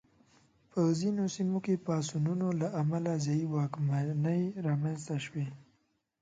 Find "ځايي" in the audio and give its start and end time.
3.25-3.45